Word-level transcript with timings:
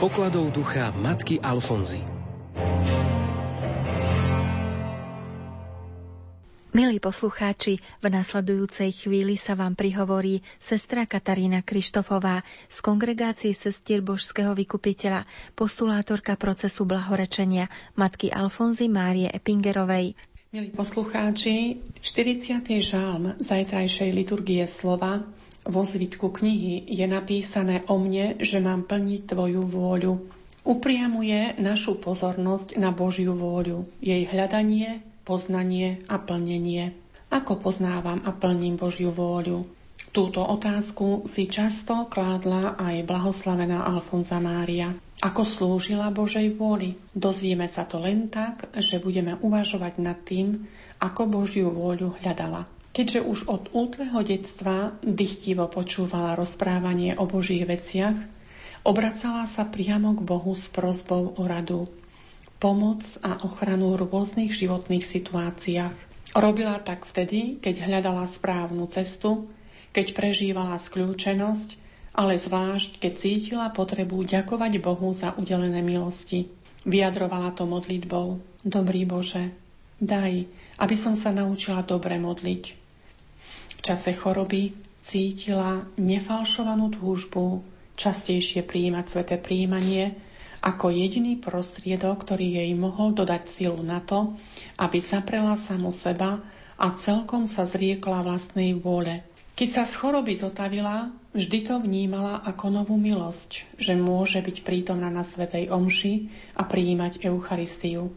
pokladov 0.00 0.48
ducha 0.56 0.96
matky 0.96 1.36
Alfonzy. 1.44 2.00
Milí 6.72 6.96
poslucháči, 6.96 7.84
v 8.00 8.06
nasledujúcej 8.08 8.96
chvíli 8.96 9.36
sa 9.36 9.52
vám 9.52 9.76
prihovorí 9.76 10.40
sestra 10.56 11.04
Katarína 11.04 11.60
Krištofová 11.60 12.40
z 12.72 12.80
kongregácie 12.80 13.52
sestier 13.52 14.00
Božského 14.00 14.56
vykupiteľa, 14.56 15.28
postulátorka 15.52 16.32
procesu 16.40 16.88
blahorečenia 16.88 17.68
matky 17.92 18.32
Alfonzy 18.32 18.88
Márie 18.88 19.28
Epingerovej. 19.28 20.16
Milí 20.56 20.72
poslucháči, 20.72 21.84
40. 22.00 22.64
žalm 22.80 23.36
zajtrajšej 23.36 24.10
liturgie 24.16 24.64
slova 24.64 25.28
vo 25.70 25.86
zvitku 25.86 26.34
knihy 26.34 26.90
je 26.90 27.06
napísané 27.06 27.86
o 27.86 27.96
mne, 27.96 28.42
že 28.42 28.58
mám 28.58 28.84
plniť 28.84 29.30
Tvoju 29.30 29.62
vôľu. 29.64 30.12
Upriamuje 30.66 31.56
našu 31.56 31.96
pozornosť 31.96 32.76
na 32.76 32.92
Božiu 32.92 33.32
vôľu, 33.32 33.88
jej 34.04 34.28
hľadanie, 34.28 35.00
poznanie 35.24 36.04
a 36.10 36.20
plnenie. 36.20 36.92
Ako 37.30 37.62
poznávam 37.62 38.20
a 38.26 38.34
plním 38.34 38.74
Božiu 38.74 39.14
vôľu? 39.14 39.62
Túto 40.10 40.42
otázku 40.42 41.30
si 41.30 41.46
často 41.46 42.10
kládla 42.10 42.74
aj 42.74 43.06
blahoslavená 43.06 43.86
Alfonza 43.86 44.42
Mária. 44.42 44.90
Ako 45.22 45.46
slúžila 45.46 46.10
Božej 46.10 46.50
vôli? 46.58 46.98
Dozvieme 47.14 47.70
sa 47.70 47.86
to 47.86 48.02
len 48.02 48.26
tak, 48.26 48.74
že 48.74 48.98
budeme 48.98 49.38
uvažovať 49.38 50.02
nad 50.02 50.18
tým, 50.26 50.66
ako 50.98 51.30
Božiu 51.30 51.70
vôľu 51.70 52.18
hľadala. 52.18 52.79
Keďže 52.90 53.20
už 53.22 53.38
od 53.46 53.62
útleho 53.70 54.18
detstva 54.26 54.98
dychtivo 55.06 55.70
počúvala 55.70 56.34
rozprávanie 56.34 57.14
o 57.14 57.24
Božích 57.24 57.62
veciach, 57.62 58.18
obracala 58.82 59.46
sa 59.46 59.62
priamo 59.62 60.18
k 60.18 60.26
Bohu 60.26 60.52
s 60.58 60.66
prozbou 60.66 61.38
o 61.38 61.42
radu 61.46 61.86
pomoc 62.60 63.00
a 63.24 63.40
ochranu 63.46 63.96
v 63.96 64.04
rôznych 64.04 64.52
životných 64.52 65.00
situáciách. 65.00 65.96
Robila 66.36 66.76
tak 66.78 67.08
vtedy, 67.08 67.56
keď 67.58 67.88
hľadala 67.88 68.28
správnu 68.28 68.86
cestu, 68.92 69.48
keď 69.90 70.14
prežívala 70.14 70.76
skľúčenosť, 70.78 71.80
ale 72.14 72.36
zvlášť, 72.36 73.00
keď 73.00 73.12
cítila 73.16 73.66
potrebu 73.72 74.22
ďakovať 74.28 74.72
Bohu 74.78 75.10
za 75.10 75.34
udelené 75.34 75.80
milosti. 75.80 76.52
Vyjadrovala 76.84 77.56
to 77.56 77.64
modlitbou. 77.64 78.38
Dobrý 78.60 79.08
Bože, 79.08 79.56
daj, 79.98 80.44
aby 80.80 80.96
som 80.96 81.12
sa 81.12 81.28
naučila 81.30 81.84
dobre 81.84 82.16
modliť. 82.16 82.64
V 83.76 83.80
čase 83.84 84.16
choroby 84.16 84.72
cítila 85.04 85.84
nefalšovanú 86.00 86.96
túžbu 86.96 87.60
častejšie 88.00 88.64
prijímať 88.64 89.04
sveté 89.04 89.36
príjmanie, 89.36 90.16
ako 90.60 90.92
jediný 90.92 91.40
prostriedok, 91.40 92.24
ktorý 92.24 92.64
jej 92.64 92.70
mohol 92.76 93.16
dodať 93.16 93.48
silu 93.48 93.80
na 93.80 94.00
to, 94.00 94.36
aby 94.76 95.00
zaprela 95.00 95.56
samu 95.56 95.92
seba 95.92 96.40
a 96.76 96.86
celkom 96.96 97.48
sa 97.48 97.64
zriekla 97.64 98.24
vlastnej 98.24 98.76
vôle. 98.76 99.24
Keď 99.56 99.68
sa 99.68 99.84
z 99.84 100.00
choroby 100.00 100.36
zotavila, 100.40 101.12
vždy 101.36 101.68
to 101.68 101.76
vnímala 101.80 102.40
ako 102.40 102.72
novú 102.72 102.96
milosť, 102.96 103.68
že 103.76 103.92
môže 103.92 104.40
byť 104.40 104.64
prítomná 104.64 105.12
na 105.12 105.20
Svetej 105.20 105.68
Omši 105.68 106.32
a 106.56 106.64
prijímať 106.64 107.24
Eucharistiu. 107.28 108.08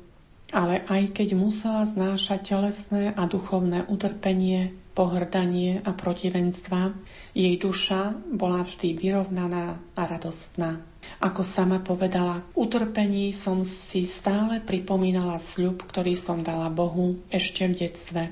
Ale 0.53 0.85
aj 0.85 1.17
keď 1.17 1.33
musela 1.33 1.81
znášať 1.89 2.53
telesné 2.53 3.09
a 3.17 3.25
duchovné 3.25 3.89
utrpenie, 3.89 4.77
pohrdanie 4.93 5.81
a 5.81 5.91
protivenstva, 5.97 6.93
jej 7.33 7.57
duša 7.57 8.13
bola 8.29 8.61
vždy 8.61 8.93
vyrovnaná 8.93 9.81
a 9.97 10.01
radostná. 10.05 10.77
Ako 11.17 11.41
sama 11.41 11.81
povedala, 11.81 12.45
utrpení 12.53 13.33
som 13.33 13.65
si 13.65 14.05
stále 14.05 14.61
pripomínala 14.61 15.41
sľub, 15.41 15.81
ktorý 15.83 16.13
som 16.13 16.45
dala 16.45 16.69
Bohu 16.69 17.17
ešte 17.33 17.65
v 17.65 17.73
detstve. 17.73 18.23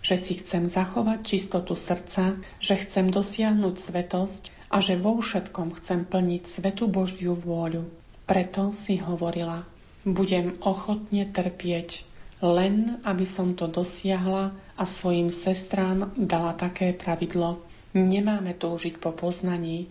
Že 0.00 0.16
si 0.16 0.32
chcem 0.40 0.72
zachovať 0.72 1.22
čistotu 1.22 1.76
srdca, 1.76 2.40
že 2.56 2.74
chcem 2.80 3.12
dosiahnuť 3.12 3.74
svetosť 3.76 4.42
a 4.72 4.80
že 4.80 4.96
vo 4.96 5.20
všetkom 5.20 5.76
chcem 5.76 6.08
plniť 6.08 6.42
svetu 6.48 6.88
Božiu 6.88 7.36
vôľu. 7.36 7.86
Preto 8.26 8.74
si 8.74 8.98
hovorila, 8.98 9.62
budem 10.06 10.54
ochotne 10.62 11.26
trpieť, 11.26 12.06
len 12.40 13.02
aby 13.02 13.26
som 13.26 13.58
to 13.58 13.66
dosiahla 13.66 14.54
a 14.78 14.82
svojim 14.86 15.34
sestrám 15.34 16.14
dala 16.14 16.54
také 16.54 16.94
pravidlo, 16.94 17.66
Nemáme 17.96 18.52
toužiť 18.52 19.00
po 19.00 19.08
poznaní, 19.16 19.88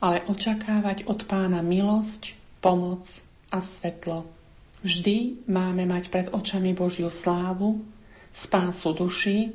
ale 0.00 0.24
očakávať 0.24 1.04
od 1.04 1.28
pána 1.28 1.60
milosť, 1.60 2.32
pomoc 2.64 3.04
a 3.52 3.60
svetlo. 3.60 4.24
Vždy 4.80 5.44
máme 5.52 5.84
mať 5.84 6.08
pred 6.08 6.26
očami 6.32 6.72
Božiu 6.72 7.12
slávu, 7.12 7.84
spásu 8.32 8.96
duši 8.96 9.52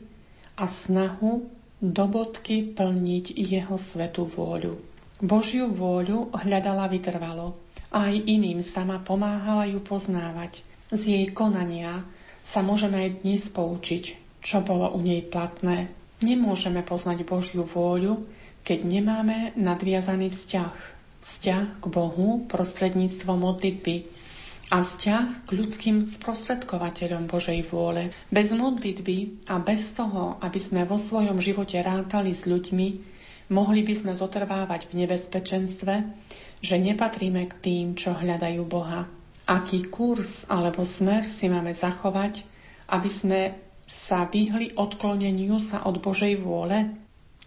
a 0.54 0.70
snahu 0.70 1.50
do 1.82 2.06
bodky 2.06 2.70
plniť 2.70 3.34
jeho 3.34 3.82
svetú 3.82 4.30
vôľu. 4.30 4.78
Božiu 5.18 5.74
vôľu 5.74 6.30
hľadala 6.38 6.86
vytrvalo 6.94 7.58
aj 7.92 8.14
iným 8.28 8.60
sama 8.66 9.00
pomáhala 9.00 9.68
ju 9.70 9.80
poznávať. 9.80 10.64
Z 10.92 11.02
jej 11.08 11.28
konania 11.32 12.04
sa 12.44 12.64
môžeme 12.64 13.08
aj 13.08 13.10
dnes 13.28 13.44
poučiť, 13.52 14.16
čo 14.40 14.64
bolo 14.64 14.92
u 14.96 15.04
nej 15.04 15.20
platné. 15.24 15.92
Nemôžeme 16.24 16.82
poznať 16.82 17.28
Božiu 17.28 17.68
vôľu, 17.68 18.24
keď 18.64 18.80
nemáme 18.88 19.52
nadviazaný 19.60 20.32
vzťah. 20.32 20.76
Vzťah 21.18 21.84
k 21.84 21.86
Bohu 21.92 22.48
prostredníctvom 22.48 23.36
modlitby 23.36 24.08
a 24.68 24.84
vzťah 24.84 25.48
k 25.48 25.50
ľudským 25.56 26.04
sprostredkovateľom 26.04 27.28
Božej 27.32 27.64
vôle. 27.72 28.12
Bez 28.28 28.52
modlitby 28.52 29.48
a 29.48 29.60
bez 29.64 29.96
toho, 29.96 30.36
aby 30.44 30.60
sme 30.60 30.84
vo 30.84 31.00
svojom 31.00 31.40
živote 31.40 31.80
rátali 31.80 32.36
s 32.36 32.44
ľuďmi, 32.44 32.88
mohli 33.52 33.82
by 33.84 33.94
sme 33.96 34.14
zotrvávať 34.16 34.92
v 34.92 35.04
nebezpečenstve, 35.04 35.94
že 36.62 36.82
nepatríme 36.82 37.46
k 37.46 37.54
tým, 37.62 37.86
čo 37.94 38.18
hľadajú 38.18 38.64
Boha. 38.66 39.06
Aký 39.48 39.88
kurz 39.88 40.44
alebo 40.52 40.84
smer 40.84 41.24
si 41.30 41.48
máme 41.48 41.72
zachovať, 41.72 42.44
aby 42.92 43.10
sme 43.10 43.42
sa 43.88 44.28
vyhli 44.28 44.76
odkloneniu 44.76 45.62
sa 45.64 45.88
od 45.88 46.04
Božej 46.04 46.36
vôle? 46.44 46.92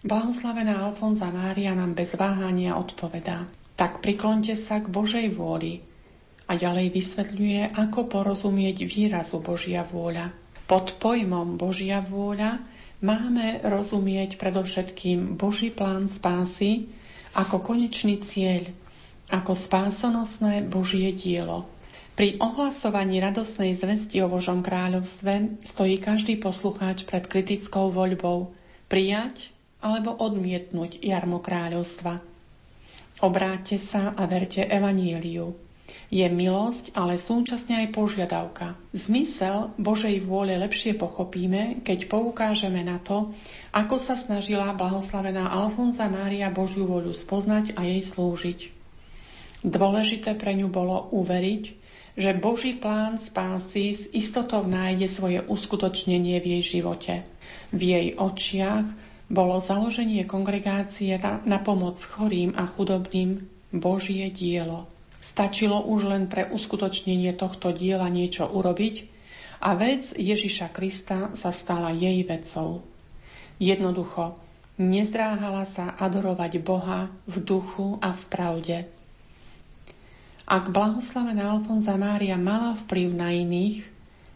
Blahoslavená 0.00 0.80
Alfonza 0.88 1.28
Mária 1.28 1.76
nám 1.76 1.92
bez 1.92 2.16
váhania 2.16 2.80
odpovedá. 2.80 3.44
Tak 3.76 4.00
priklonte 4.00 4.56
sa 4.56 4.80
k 4.80 4.88
Božej 4.88 5.28
vôli 5.36 5.84
a 6.48 6.56
ďalej 6.56 6.88
vysvetľuje, 6.88 7.76
ako 7.76 8.08
porozumieť 8.08 8.88
výrazu 8.88 9.44
Božia 9.44 9.84
vôľa. 9.84 10.32
Pod 10.64 10.96
pojmom 10.96 11.60
Božia 11.60 12.00
vôľa 12.00 12.64
máme 13.04 13.60
rozumieť 13.60 14.40
predovšetkým 14.40 15.36
Boží 15.36 15.68
plán 15.68 16.08
spásy 16.08 16.88
ako 17.36 17.60
konečný 17.62 18.18
cieľ, 18.24 18.72
ako 19.30 19.54
spásonosné 19.54 20.66
Božie 20.66 21.14
dielo. 21.14 21.70
Pri 22.18 22.36
ohlasovaní 22.36 23.22
radostnej 23.22 23.78
zvesti 23.78 24.20
o 24.20 24.28
Božom 24.28 24.60
kráľovstve 24.60 25.64
stojí 25.64 25.96
každý 26.02 26.36
poslucháč 26.36 27.08
pred 27.08 27.24
kritickou 27.24 27.94
voľbou 27.94 28.52
prijať 28.90 29.54
alebo 29.80 30.12
odmietnúť 30.18 31.00
jarmo 31.00 31.40
kráľovstva. 31.40 32.20
Obráťte 33.24 33.80
sa 33.80 34.12
a 34.12 34.28
verte 34.28 34.60
evaníliu. 34.60 35.56
Je 36.10 36.26
milosť, 36.26 36.94
ale 36.94 37.18
súčasne 37.18 37.86
aj 37.86 37.94
požiadavka. 37.94 38.78
Zmysel 38.94 39.74
Božej 39.78 40.22
vôle 40.22 40.54
lepšie 40.58 40.94
pochopíme, 40.94 41.82
keď 41.86 42.06
poukážeme 42.06 42.82
na 42.82 42.98
to, 43.02 43.30
ako 43.74 43.96
sa 43.98 44.14
snažila 44.18 44.74
blahoslavená 44.74 45.50
Alfonza 45.50 46.06
Mária 46.10 46.50
Božiu 46.50 46.86
voľu 46.86 47.14
spoznať 47.14 47.78
a 47.78 47.86
jej 47.86 48.02
slúžiť. 48.02 48.79
Dôležité 49.60 50.32
pre 50.40 50.56
ňu 50.56 50.72
bolo 50.72 51.12
uveriť, 51.12 51.64
že 52.16 52.36
Boží 52.36 52.76
plán 52.76 53.20
spásy 53.20 53.92
s 53.92 54.02
istotou 54.16 54.64
nájde 54.64 55.06
svoje 55.06 55.40
uskutočnenie 55.44 56.40
v 56.40 56.46
jej 56.58 56.80
živote. 56.80 57.14
V 57.70 57.80
jej 57.80 58.06
očiach 58.16 58.88
bolo 59.30 59.62
založenie 59.62 60.26
kongregácie 60.26 61.14
na, 61.22 61.58
pomoc 61.62 62.00
chorým 62.02 62.56
a 62.58 62.66
chudobným 62.66 63.46
Božie 63.70 64.26
dielo. 64.32 64.90
Stačilo 65.20 65.84
už 65.86 66.08
len 66.08 66.24
pre 66.26 66.48
uskutočnenie 66.48 67.36
tohto 67.36 67.70
diela 67.70 68.08
niečo 68.08 68.48
urobiť 68.48 69.06
a 69.60 69.76
vec 69.76 70.16
Ježiša 70.16 70.72
Krista 70.72 71.30
sa 71.36 71.52
stala 71.52 71.92
jej 71.92 72.24
vecou. 72.24 72.80
Jednoducho, 73.60 74.40
nezdráhala 74.80 75.68
sa 75.68 75.92
adorovať 76.00 76.64
Boha 76.64 77.12
v 77.28 77.36
duchu 77.44 78.00
a 78.00 78.16
v 78.16 78.22
pravde. 78.32 78.76
Ak 80.50 80.74
blahoslavená 80.74 81.54
Alfonza 81.54 81.94
Mária 81.94 82.34
mala 82.34 82.74
vplyv 82.74 83.08
na 83.14 83.30
iných, 83.30 83.86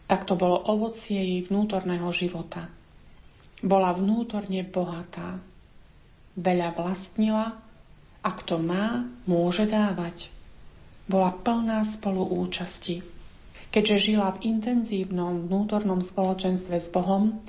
tak 0.07 0.23
to 0.23 0.39
bolo 0.39 0.63
ovocie 0.63 1.19
jej 1.19 1.43
vnútorného 1.43 2.07
života. 2.15 2.71
Bola 3.59 3.91
vnútorne 3.91 4.63
bohatá. 4.63 5.43
Veľa 6.39 6.71
vlastnila 6.71 7.59
a 8.23 8.29
kto 8.31 8.63
má, 8.63 9.03
môže 9.27 9.67
dávať. 9.67 10.31
bola 11.11 11.35
plná 11.35 11.83
spoluúčasti. 11.83 13.03
Keďže 13.75 13.97
žila 14.15 14.39
v 14.39 14.55
intenzívnom 14.55 15.51
vnútornom 15.51 15.99
spoločenstve 15.99 16.79
s 16.79 16.87
Bohom, 16.95 17.43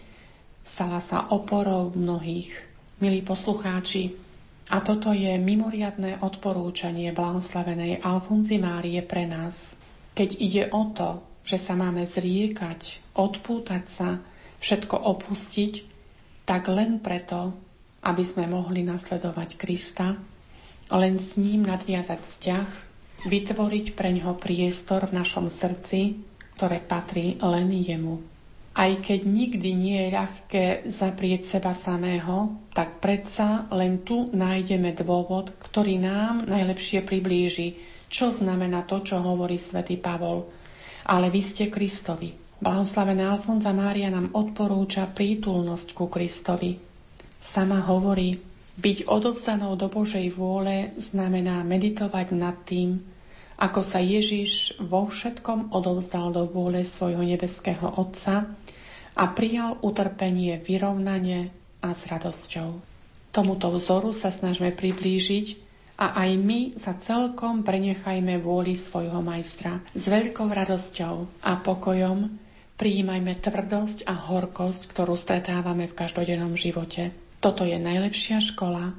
stala 0.67 0.99
sa 0.99 1.23
oporou 1.31 1.95
mnohých. 1.95 2.51
Milí 2.99 3.23
poslucháči, 3.23 4.26
a 4.67 4.83
toto 4.83 5.15
je 5.15 5.31
mimoriadné 5.39 6.19
odporúčanie 6.19 7.15
blahoslavenej 7.15 8.03
Alfonzy 8.03 8.59
Márie 8.59 8.99
pre 9.07 9.23
nás. 9.23 9.79
Keď 10.19 10.31
ide 10.43 10.63
o 10.75 10.91
to, 10.91 11.23
že 11.47 11.63
sa 11.63 11.79
máme 11.79 12.03
zriekať, 12.03 12.99
odpútať 13.15 13.85
sa, 13.87 14.19
všetko 14.59 14.99
opustiť, 14.99 15.87
tak 16.43 16.67
len 16.67 16.99
preto, 16.99 17.55
aby 18.03 18.23
sme 18.27 18.51
mohli 18.51 18.83
nasledovať 18.83 19.55
Krista, 19.55 20.19
len 20.91 21.15
s 21.19 21.39
ním 21.39 21.63
nadviazať 21.63 22.21
vzťah, 22.23 22.69
vytvoriť 23.27 23.87
pre 23.95 24.11
ňoho 24.19 24.35
priestor 24.39 25.07
v 25.07 25.17
našom 25.23 25.47
srdci, 25.47 26.23
ktoré 26.59 26.83
patrí 26.83 27.39
len 27.39 27.71
jemu. 27.71 28.36
Aj 28.77 28.93
keď 28.93 29.25
nikdy 29.25 29.71
nie 29.73 29.97
je 30.05 30.13
ľahké 30.13 30.65
zaprieť 30.93 31.49
seba 31.49 31.73
samého, 31.73 32.61
tak 32.77 33.01
predsa 33.01 33.65
len 33.73 34.05
tu 34.05 34.29
nájdeme 34.37 34.93
dôvod, 34.93 35.57
ktorý 35.57 35.97
nám 35.97 36.45
najlepšie 36.45 37.01
priblíži, 37.01 37.81
čo 38.13 38.29
znamená 38.29 38.85
to, 38.85 39.01
čo 39.01 39.25
hovorí 39.25 39.57
svätý 39.57 39.97
Pavol. 39.97 40.53
Ale 41.09 41.33
vy 41.33 41.41
ste 41.41 41.73
Kristovi. 41.73 42.37
Blahoslavená 42.61 43.33
Alfonza 43.33 43.73
Mária 43.73 44.13
nám 44.13 44.37
odporúča 44.37 45.09
prítulnosť 45.09 45.97
ku 45.97 46.13
Kristovi. 46.13 46.77
Sama 47.41 47.81
hovorí, 47.81 48.37
byť 48.77 49.09
odovzdanou 49.09 49.73
do 49.81 49.89
Božej 49.89 50.37
vôle 50.37 50.93
znamená 51.01 51.65
meditovať 51.65 52.29
nad 52.37 52.61
tým, 52.69 53.01
ako 53.57 53.81
sa 53.81 54.05
Ježiš 54.05 54.77
vo 54.77 55.09
všetkom 55.09 55.73
odovzdal 55.73 56.33
do 56.33 56.45
vôle 56.45 56.85
svojho 56.85 57.25
nebeského 57.25 57.89
Otca 57.97 58.53
a 59.17 59.25
prijal 59.33 59.81
utrpenie 59.81 60.61
vyrovnanie 60.61 61.49
a 61.81 61.97
s 61.97 62.05
radosťou. 62.05 62.77
Tomuto 63.33 63.73
vzoru 63.73 64.13
sa 64.13 64.29
snažme 64.29 64.73
priblížiť 64.73 65.47
a 65.97 66.21
aj 66.25 66.31
my 66.37 66.61
sa 66.77 66.93
celkom 66.97 67.65
prenechajme 67.65 68.37
vôli 68.45 68.77
svojho 68.77 69.25
majstra 69.25 69.81
s 69.97 70.05
veľkou 70.05 70.49
radosťou 70.53 71.41
a 71.41 71.57
pokojom 71.57 72.37
prijímajme 72.77 73.33
tvrdosť 73.41 74.05
a 74.05 74.13
horkosť, 74.13 74.93
ktorú 74.93 75.17
stretávame 75.17 75.89
v 75.89 75.97
každodennom 75.97 76.61
živote. 76.61 77.17
Toto 77.41 77.65
je 77.65 77.81
najlepšia 77.81 78.45
škola, 78.45 78.93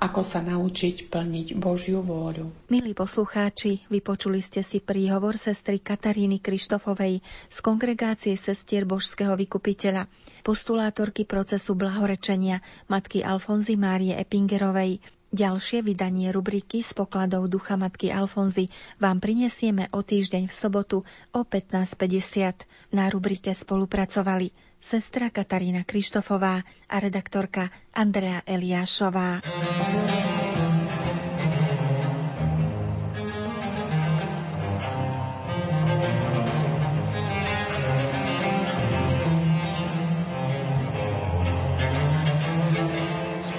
ako 0.00 0.24
sa 0.24 0.40
naučiť 0.40 1.12
plniť 1.12 1.60
Božiu 1.60 2.00
vôľu. 2.00 2.48
Milí 2.72 2.96
poslucháči, 2.96 3.84
vypočuli 3.92 4.40
ste 4.40 4.64
si 4.64 4.80
príhovor 4.80 5.36
sestry 5.36 5.76
Kataríny 5.76 6.40
Krištofovej 6.40 7.20
z 7.52 7.58
kongregácie 7.60 8.34
sestier 8.40 8.88
Božského 8.88 9.36
vykupiteľa, 9.36 10.08
postulátorky 10.40 11.28
procesu 11.28 11.76
blahorečenia 11.76 12.64
matky 12.88 13.20
Alfonzy 13.20 13.76
Márie 13.76 14.16
Epingerovej. 14.16 15.19
Ďalšie 15.30 15.86
vydanie 15.86 16.34
rubriky 16.34 16.82
z 16.82 16.90
pokladov 16.90 17.46
Ducha 17.46 17.78
Matky 17.78 18.10
Alfonzy 18.10 18.66
vám 18.98 19.22
prinesieme 19.22 19.86
o 19.94 20.02
týždeň 20.02 20.50
v 20.50 20.54
sobotu 20.54 20.98
o 21.30 21.40
15.50. 21.46 22.66
Na 22.90 23.06
rubrike 23.06 23.54
spolupracovali 23.54 24.50
sestra 24.82 25.30
Katarína 25.30 25.86
Krištofová 25.86 26.66
a 26.66 26.96
redaktorka 26.98 27.70
Andrea 27.94 28.42
Eliášová. 28.42 29.38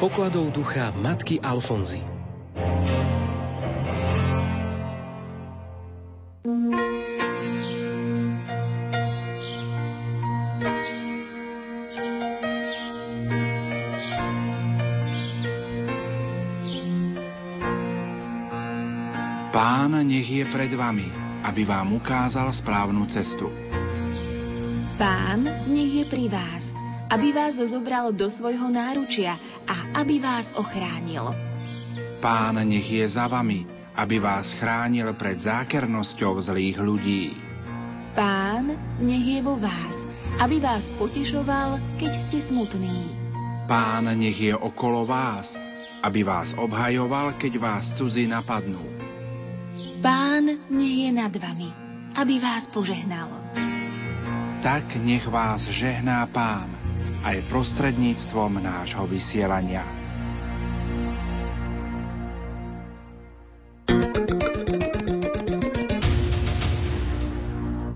Pokladov 0.01 0.49
ducha 0.49 0.89
Matky 0.97 1.37
Alfonzy. 1.37 2.01
Pán 19.53 20.01
nech 20.01 20.25
je 20.25 20.49
pred 20.49 20.73
vami, 20.73 21.05
aby 21.45 21.61
vám 21.61 21.93
ukázal 22.01 22.49
správnu 22.49 23.05
cestu. 23.05 23.53
Pán 24.97 25.45
nech 25.69 25.93
je 25.93 26.05
pri 26.09 26.25
vás, 26.25 26.60
aby 27.11 27.35
vás 27.35 27.59
zobral 27.59 28.15
do 28.15 28.31
svojho 28.31 28.71
náručia 28.71 29.35
a 29.67 29.99
aby 29.99 30.23
vás 30.23 30.55
ochránil. 30.55 31.35
Pán 32.23 32.55
nech 32.63 32.87
je 32.87 33.03
za 33.03 33.27
vami, 33.27 33.67
aby 33.99 34.23
vás 34.23 34.55
chránil 34.55 35.11
pred 35.19 35.35
zákernosťou 35.35 36.39
zlých 36.39 36.79
ľudí. 36.79 37.35
Pán 38.15 38.71
nech 39.03 39.27
je 39.27 39.39
vo 39.43 39.59
vás, 39.59 40.07
aby 40.39 40.63
vás 40.63 40.87
potešoval, 40.95 41.75
keď 41.99 42.11
ste 42.15 42.39
smutní. 42.39 43.11
Pán 43.67 44.07
nech 44.15 44.39
je 44.39 44.55
okolo 44.55 45.03
vás, 45.03 45.59
aby 45.99 46.23
vás 46.23 46.55
obhajoval, 46.55 47.35
keď 47.35 47.59
vás 47.59 47.99
cudzí 47.99 48.23
napadnú. 48.27 48.83
Pán 49.99 50.47
nech 50.71 50.97
je 51.07 51.11
nad 51.11 51.31
vami, 51.35 51.71
aby 52.15 52.39
vás 52.39 52.71
požehnal. 52.71 53.27
Tak 54.61 54.95
nech 55.03 55.25
vás 55.27 55.65
žehná 55.67 56.27
Pán 56.29 56.80
aj 57.21 57.37
prostredníctvom 57.47 58.57
nášho 58.61 59.05
vysielania. 59.05 60.00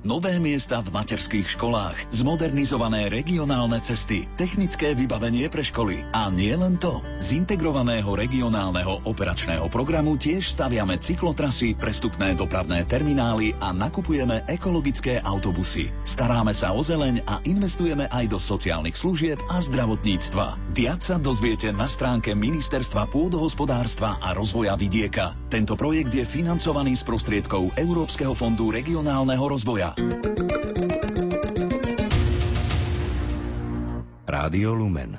Nové 0.06 0.38
miesta 0.38 0.86
v 0.86 0.94
materských 0.94 1.58
školách, 1.58 2.14
zmodernizované 2.14 3.10
regionálne 3.10 3.82
cesty, 3.82 4.30
technické 4.38 4.94
vybavenie 4.94 5.50
pre 5.50 5.66
školy. 5.66 6.06
A 6.14 6.30
nie 6.30 6.54
len 6.54 6.78
to. 6.78 7.02
Z 7.18 7.34
integrovaného 7.34 8.14
regionálneho 8.14 9.02
operačného 9.02 9.66
programu 9.74 10.14
tiež 10.14 10.46
staviame 10.46 11.02
cyklotrasy, 11.02 11.74
prestupné 11.74 12.38
dopravné 12.38 12.86
terminály 12.86 13.58
a 13.58 13.74
nakupujeme 13.74 14.46
ekologické 14.46 15.18
autobusy. 15.26 15.90
Staráme 16.06 16.54
sa 16.54 16.78
o 16.78 16.86
zeleň 16.86 17.26
a 17.26 17.42
investujeme 17.42 18.06
aj 18.06 18.30
do 18.30 18.38
sociálnych 18.38 18.94
služieb 18.94 19.42
a 19.50 19.58
zdravotníctva. 19.58 20.70
Viac 20.70 21.02
sa 21.02 21.18
dozviete 21.18 21.74
na 21.74 21.90
stránke 21.90 22.38
Ministerstva 22.38 23.10
pôdohospodárstva 23.10 24.22
a 24.22 24.38
rozvoja 24.38 24.78
vidieka. 24.78 25.34
Tento 25.50 25.74
projekt 25.74 26.14
je 26.14 26.30
financovaný 26.30 26.94
z 26.94 27.02
prostriedkov 27.10 27.74
Európskeho 27.74 28.38
fondu 28.38 28.70
regionálneho 28.70 29.50
rozvoja. 29.50 29.95
Rádio 34.28 34.76
Lumen 34.76 35.18